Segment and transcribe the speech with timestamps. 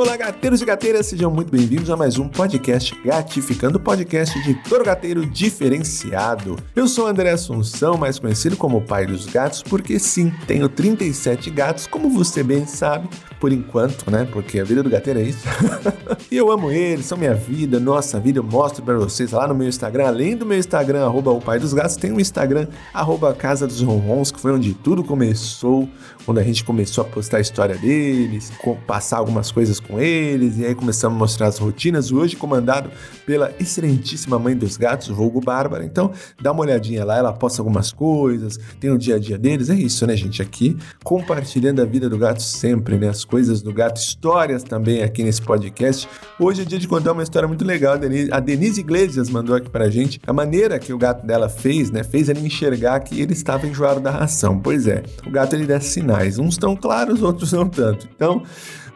[0.00, 4.84] olá gateiros e gateiras, sejam muito bem-vindos a mais um podcast Gatificando, podcast de todo
[4.84, 6.56] gateiro diferenciado.
[6.76, 11.50] Eu sou André Assunção, mais conhecido como o pai dos gatos, porque sim, tenho 37
[11.50, 13.08] gatos, como você bem sabe,
[13.40, 14.26] por enquanto, né?
[14.30, 15.46] Porque a vida do gateiro é isso.
[16.30, 19.54] e eu amo eles, são minha vida, nossa vida, eu mostro para vocês lá no
[19.54, 23.32] meu Instagram, além do meu Instagram, arroba o pai dos gatos, tem o Instagram, arroba
[23.34, 25.88] Casa dos Ronrons, que foi onde tudo começou,
[26.24, 28.52] quando a gente começou a postar a história deles,
[28.86, 32.90] passar algumas coisas com eles, e aí começamos a mostrar as rotinas, hoje comandado
[33.24, 35.84] pela excelentíssima mãe dos gatos, vulgo Bárbara.
[35.84, 39.70] Então, dá uma olhadinha lá, ela posta algumas coisas, tem o dia a dia deles,
[39.70, 40.42] é isso, né, gente?
[40.42, 43.08] Aqui, compartilhando a vida do gato sempre, né?
[43.08, 46.08] As coisas do gato, histórias também aqui nesse podcast.
[46.40, 47.94] Hoje é dia de contar uma história muito legal.
[48.32, 52.02] A Denise, Iglesias mandou aqui pra gente a maneira que o gato dela fez, né?
[52.02, 54.58] Fez ele enxergar que ele estava enjoado da ração.
[54.58, 56.38] Pois é, o gato ele dá sinais.
[56.38, 58.08] Uns estão claros, outros não tanto.
[58.14, 58.42] Então,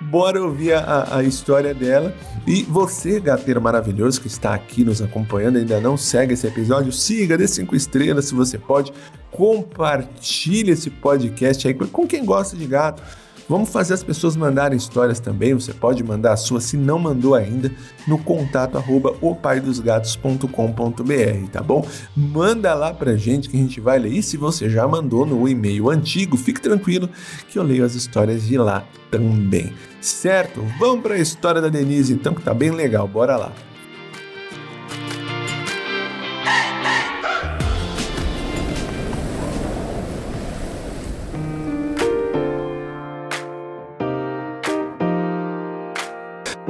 [0.00, 2.14] bora ouvir a, a, história dela.
[2.46, 7.36] E você, gateiro maravilhoso que está aqui nos acompanhando, ainda não segue esse episódio, siga,
[7.36, 8.92] dê cinco estrelas se você pode,
[9.30, 13.02] compartilhe esse podcast aí com quem gosta de gato.
[13.50, 15.54] Vamos fazer as pessoas mandarem histórias também.
[15.54, 17.72] Você pode mandar a sua, se não mandou ainda,
[18.06, 21.84] no contato arroba opaidosgatos.com.br, tá bom?
[22.16, 24.12] Manda lá pra gente que a gente vai ler.
[24.12, 27.10] E se você já mandou no e-mail antigo, fique tranquilo
[27.48, 29.72] que eu leio as histórias de lá também.
[30.00, 30.64] Certo?
[30.78, 33.08] Vamos para a história da Denise então, que tá bem legal.
[33.08, 33.50] Bora lá.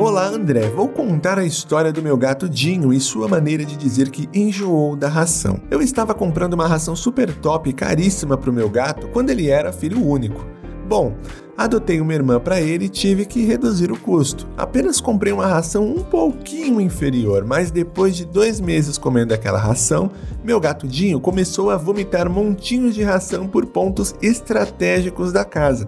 [0.00, 0.66] Olá, André.
[0.70, 4.96] Vou contar a história do meu gato Dinho e sua maneira de dizer que enjoou
[4.96, 5.60] da ração.
[5.70, 9.50] Eu estava comprando uma ração super top e caríssima para o meu gato quando ele
[9.50, 10.42] era filho único.
[10.88, 11.14] Bom,
[11.54, 14.48] adotei uma irmã para ele e tive que reduzir o custo.
[14.56, 20.10] Apenas comprei uma ração um pouquinho inferior, mas depois de dois meses comendo aquela ração,
[20.42, 25.86] meu gato Dinho começou a vomitar montinhos de ração por pontos estratégicos da casa.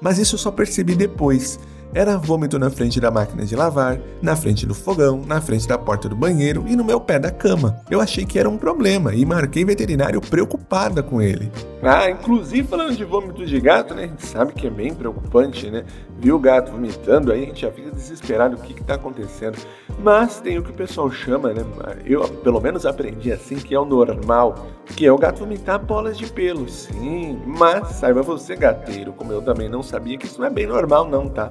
[0.00, 1.60] Mas isso eu só percebi depois.
[1.92, 5.76] Era vômito na frente da máquina de lavar, na frente do fogão, na frente da
[5.76, 7.80] porta do banheiro e no meu pé da cama.
[7.90, 11.50] Eu achei que era um problema e marquei veterinário preocupada com ele.
[11.82, 14.04] Ah, inclusive falando de vômito de gato, né?
[14.04, 15.84] A gente sabe que é bem preocupante, né?
[16.16, 19.58] Viu o gato vomitando, aí a gente já fica desesperado o que está acontecendo.
[19.98, 21.64] Mas tem o que o pessoal chama, né?
[22.06, 26.16] Eu pelo menos aprendi assim que é o normal, que é o gato vomitar bolas
[26.16, 26.68] de pelo.
[26.68, 30.66] Sim, mas saiba você, gateiro, como eu também não sabia que isso não é bem
[30.66, 31.50] normal, não, tá?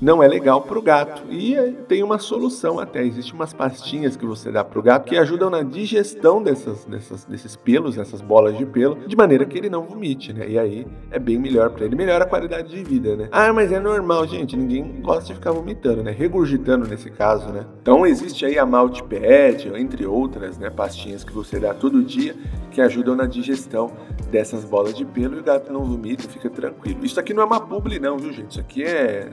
[0.00, 1.22] Não é legal para o gato.
[1.30, 1.54] E
[1.88, 3.04] tem uma solução até.
[3.04, 7.24] Existem umas pastinhas que você dá para o gato que ajudam na digestão dessas, dessas,
[7.24, 10.48] desses pelos, dessas bolas de pelo, de maneira que ele não vomite, né?
[10.48, 13.28] E aí é bem melhor para ele, melhora a qualidade de vida, né?
[13.32, 14.56] Ah, mas é normal, gente.
[14.56, 16.10] Ninguém gosta de ficar vomitando, né?
[16.10, 17.66] Regurgitando nesse caso, né?
[17.80, 20.70] Então existe aí a Maltiped, entre outras, né?
[20.70, 22.34] Pastinhas que você dá todo dia
[22.70, 23.90] que ajudam na digestão
[24.30, 27.04] dessas bolas de pelo e o gato não vomita fica tranquilo.
[27.04, 28.50] Isso aqui não é uma publi, não, viu, gente?
[28.50, 29.30] Isso aqui é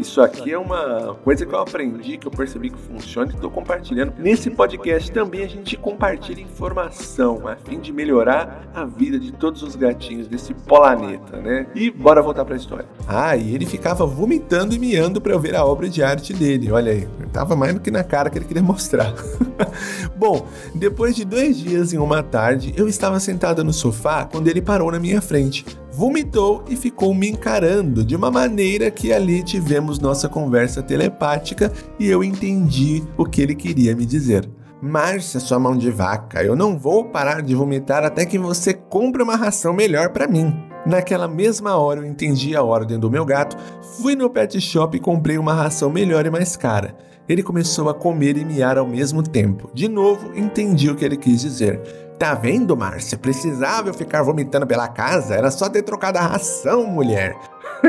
[0.00, 3.50] isso aqui é uma coisa que eu aprendi, que eu percebi que funciona e estou
[3.50, 4.14] compartilhando.
[4.18, 9.62] Nesse podcast também a gente compartilha informação a fim de melhorar a vida de todos
[9.62, 11.66] os gatinhos desse planeta, né?
[11.74, 12.86] E bora voltar para a história.
[13.06, 16.72] Ah, e ele ficava vomitando e miando para eu ver a obra de arte dele.
[16.72, 19.14] Olha aí, tava mais do que na cara que ele queria mostrar.
[20.16, 24.62] Bom, depois de dois dias em uma tarde, eu estava sentada no sofá quando ele
[24.62, 29.98] parou na minha frente vomitou e ficou me encarando de uma maneira que ali tivemos
[29.98, 34.48] nossa conversa telepática e eu entendi o que ele queria me dizer.
[34.82, 39.22] Márcia, sua mão de vaca, eu não vou parar de vomitar até que você compre
[39.22, 40.54] uma ração melhor para mim.
[40.86, 43.56] Naquela mesma hora eu entendi a ordem do meu gato,
[44.00, 46.96] fui no pet shop e comprei uma ração melhor e mais cara.
[47.28, 49.70] Ele começou a comer e miar ao mesmo tempo.
[49.74, 51.80] De novo, entendi o que ele quis dizer.
[52.20, 53.16] Tá vendo, Márcia?
[53.16, 55.34] Precisava eu ficar vomitando pela casa?
[55.34, 57.34] Era só ter trocado a ração, mulher.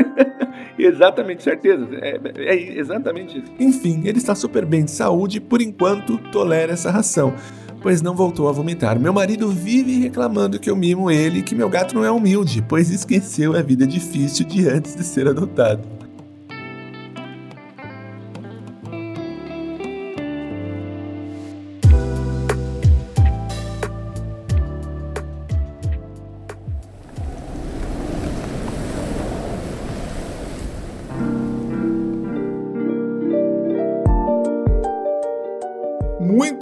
[0.78, 1.86] exatamente, certeza.
[2.00, 3.52] É, é, exatamente isso.
[3.60, 7.34] Enfim, ele está super bem de saúde e por enquanto tolera essa ração,
[7.82, 8.98] pois não voltou a vomitar.
[8.98, 12.64] Meu marido vive reclamando que eu mimo ele e que meu gato não é humilde,
[12.66, 15.86] pois esqueceu a vida difícil de antes de ser adotado.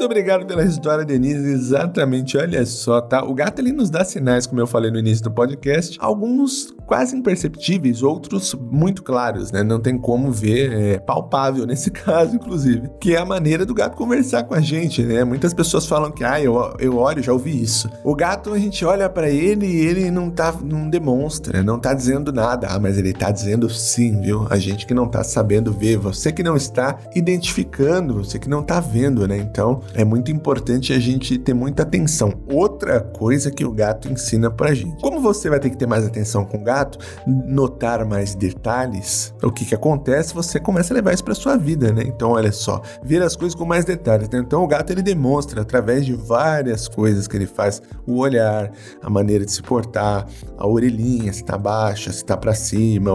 [0.00, 1.46] Muito obrigado pela história, Denise.
[1.46, 3.22] Exatamente, olha só, tá?
[3.22, 7.14] O gato ele nos dá sinais, como eu falei no início do podcast, alguns quase
[7.14, 9.62] imperceptíveis, outros muito claros, né?
[9.62, 13.94] Não tem como ver, é palpável nesse caso, inclusive, que é a maneira do gato
[13.94, 15.22] conversar com a gente, né?
[15.22, 17.86] Muitas pessoas falam que, ah, eu, eu olho, já ouvi isso.
[18.02, 21.92] O gato, a gente olha para ele e ele não tá, não demonstra, não tá
[21.92, 22.68] dizendo nada.
[22.70, 24.46] Ah, mas ele tá dizendo sim, viu?
[24.48, 28.62] A gente que não tá sabendo ver, você que não está identificando, você que não
[28.62, 29.36] tá vendo, né?
[29.36, 32.32] Então, é muito importante a gente ter muita atenção.
[32.50, 35.00] Outra coisa que o gato ensina pra gente.
[35.00, 39.50] Como você vai ter que ter mais atenção com o gato, notar mais detalhes, o
[39.50, 40.34] que que acontece?
[40.34, 42.02] Você começa a levar isso para sua vida, né?
[42.06, 44.28] Então, olha só, ver as coisas com mais detalhes.
[44.28, 44.38] Né?
[44.38, 48.70] Então, o gato ele demonstra através de várias coisas que ele faz, o olhar,
[49.02, 50.26] a maneira de se portar,
[50.56, 53.10] a orelhinha, se tá baixa, se tá para cima,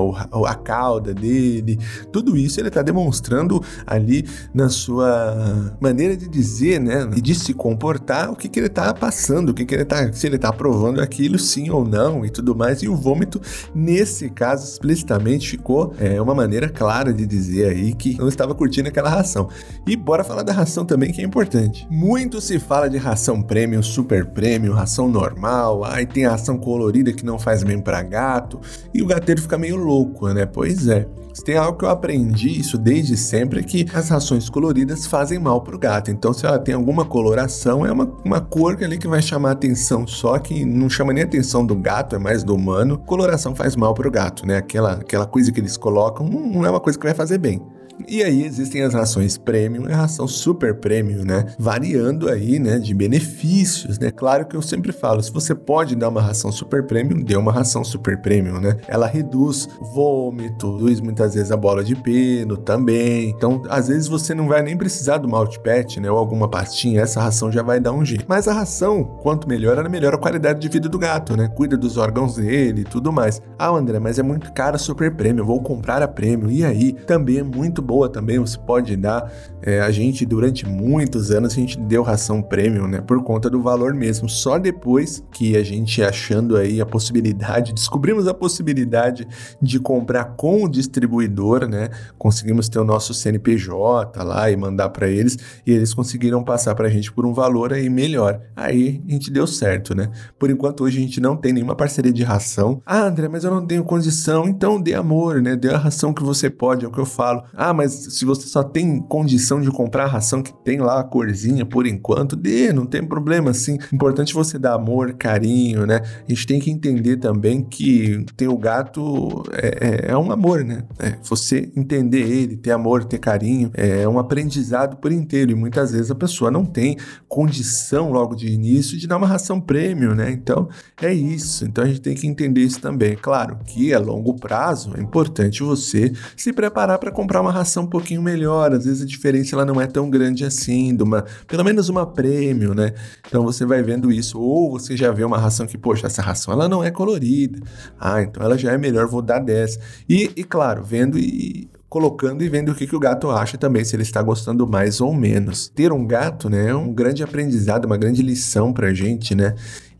[0.45, 1.79] a cauda dele,
[2.11, 7.53] tudo isso ele tá demonstrando ali na sua maneira de dizer, né, e de se
[7.53, 10.49] comportar, o que que ele tá passando, o que que ele tá, se ele tá
[10.49, 12.81] aprovando aquilo sim ou não e tudo mais.
[12.81, 13.41] E o vômito
[13.73, 18.89] Nesse caso, explicitamente ficou é, uma maneira clara de dizer aí que não estava curtindo
[18.89, 19.49] aquela ração.
[19.85, 21.87] E bora falar da ração também, que é importante.
[21.89, 27.25] Muito se fala de ração premium, super premium, ração normal, aí tem ração colorida que
[27.25, 28.59] não faz bem para gato,
[28.93, 30.45] e o gateiro fica meio louco, né?
[30.45, 31.07] Pois é.
[31.35, 35.37] Se tem algo que eu aprendi isso desde sempre é que as rações coloridas fazem
[35.37, 36.09] mal para o gato.
[36.09, 40.07] Então, se ela tem alguma coloração, é uma, uma cor ali que vai chamar atenção
[40.07, 42.97] só, que não chama nem atenção do gato, é mais do humano.
[42.97, 44.57] Coloração faz mal para o gato, né?
[44.57, 47.61] Aquela, aquela coisa que eles colocam não é uma coisa que vai fazer bem.
[48.07, 51.45] E aí existem as rações premium e a ração super premium, né?
[51.57, 54.11] Variando aí, né, de benefícios, né?
[54.11, 57.51] Claro que eu sempre falo, se você pode dar uma ração super premium, dê uma
[57.51, 58.77] ração super premium, né?
[58.87, 63.29] Ela reduz vômito, reduz muitas vezes a bola de pelo também.
[63.29, 67.21] Então, às vezes você não vai nem precisar do multipet, né, ou alguma pastinha, essa
[67.21, 68.25] ração já vai dar um jeito.
[68.27, 71.47] Mas a ração, quanto melhor, ela melhora a qualidade de vida do gato, né?
[71.47, 73.41] Cuida dos órgãos dele e tudo mais.
[73.57, 76.49] Ah, André, mas é muito cara super premium, vou comprar a premium.
[76.49, 79.31] E aí, também é muito boa também, você pode dar.
[79.61, 83.01] É, a gente, durante muitos anos, a gente deu ração premium, né?
[83.01, 84.27] Por conta do valor mesmo.
[84.27, 89.27] Só depois que a gente achando aí a possibilidade, descobrimos a possibilidade
[89.61, 91.89] de comprar com o distribuidor, né?
[92.17, 96.87] Conseguimos ter o nosso CNPJ lá e mandar para eles, e eles conseguiram passar para
[96.87, 98.41] a gente por um valor aí melhor.
[98.55, 100.09] Aí a gente deu certo, né?
[100.39, 102.81] Por enquanto, hoje a gente não tem nenhuma parceria de ração.
[102.85, 105.55] Ah, André, mas eu não tenho condição, então dê amor, né?
[105.55, 107.43] Dê a ração que você pode, é o que eu falo.
[107.53, 111.03] Ah, mas se você só tem condição de comprar a ração que tem lá a
[111.03, 113.77] corzinha por enquanto, dê, não tem problema assim.
[113.93, 116.01] Importante você dar amor, carinho, né?
[116.27, 120.63] A gente tem que entender também que ter o gato é, é, é um amor,
[120.63, 120.83] né?
[120.99, 125.51] É, você entender ele, ter amor, ter carinho, é um aprendizado por inteiro.
[125.51, 126.97] E muitas vezes a pessoa não tem
[127.27, 130.31] condição logo de início de dar uma ração prêmio, né?
[130.31, 130.69] Então
[131.01, 131.65] é isso.
[131.65, 133.15] Então a gente tem que entender isso também.
[133.15, 137.87] Claro que a longo prazo é importante você se preparar para comprar uma ração um
[137.87, 141.63] pouquinho melhor, às vezes a diferença ela não é tão grande assim, de uma, pelo
[141.63, 142.93] menos uma prêmio, né?
[143.27, 146.53] Então você vai vendo isso, ou você já vê uma ração que, poxa, essa ração
[146.53, 147.59] ela não é colorida,
[147.99, 149.79] ah, então ela já é melhor, vou dar 10.
[150.07, 153.85] E, e claro, vendo e colocando e vendo o que, que o gato acha também,
[153.85, 155.69] se ele está gostando mais ou menos.
[155.69, 159.55] Ter um gato, né, é um grande aprendizado, uma grande lição pra gente, né?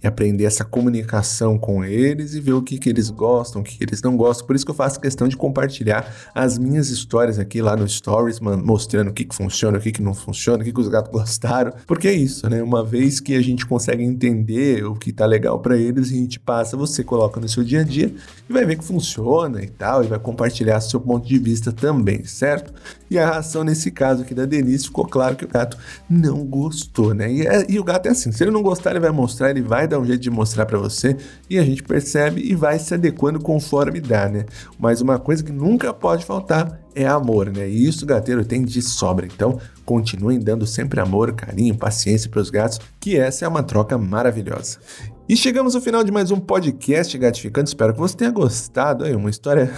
[0.05, 3.77] E aprender essa comunicação com eles e ver o que, que eles gostam, o que,
[3.77, 4.45] que eles não gostam.
[4.45, 8.39] Por isso que eu faço questão de compartilhar as minhas histórias aqui lá no Stories,
[8.39, 11.11] mostrando o que, que funciona, o que, que não funciona, o que, que os gatos
[11.11, 11.73] gostaram.
[11.87, 12.61] Porque é isso, né?
[12.61, 16.39] Uma vez que a gente consegue entender o que tá legal para eles, a gente
[16.39, 18.13] passa, você coloca no seu dia a dia
[18.47, 22.23] e vai ver que funciona e tal, e vai compartilhar seu ponto de vista também,
[22.25, 22.73] certo?
[23.09, 25.77] E a ração nesse caso aqui da Denise ficou claro que o gato
[26.09, 27.31] não gostou, né?
[27.31, 29.61] E, é, e o gato é assim, se ele não gostar, ele vai mostrar, ele
[29.61, 31.17] vai dar um jeito de mostrar para você
[31.49, 34.45] e a gente percebe e vai se adequando conforme dá, né?
[34.79, 37.69] Mas uma coisa que nunca pode faltar é amor, né?
[37.69, 39.25] E isso o gateiro tem de sobra.
[39.25, 43.97] Então, continuem dando sempre amor, carinho, paciência para os gatos, que essa é uma troca
[43.97, 44.79] maravilhosa.
[45.27, 47.69] E chegamos ao final de mais um podcast gratificante.
[47.69, 49.03] Espero que você tenha gostado.
[49.03, 49.73] Aí, uma história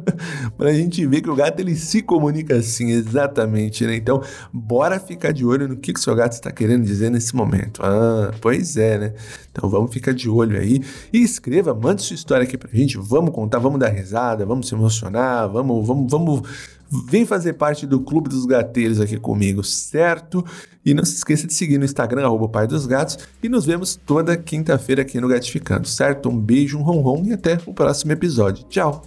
[0.58, 3.96] pra gente ver que o gato ele se comunica assim, exatamente, né?
[3.96, 4.22] Então,
[4.52, 7.80] bora ficar de olho no que, que o seu gato está querendo dizer nesse momento.
[7.82, 9.14] Ah, pois é, né?
[9.50, 10.82] Então vamos ficar de olho aí.
[11.10, 12.98] E escreva, mande sua história aqui pra gente.
[12.98, 16.42] Vamos contar, vamos dar risada, vamos se emocionar, vamos, vamos, vamos
[16.90, 20.44] Vem fazer parte do Clube dos Gateiros aqui comigo, certo?
[20.84, 23.94] E não se esqueça de seguir no Instagram, arroba Pai dos Gatos, e nos vemos
[23.94, 26.28] toda quinta-feira aqui no Gatificando, certo?
[26.28, 28.64] Um beijo, um ronron e até o próximo episódio.
[28.68, 29.04] Tchau!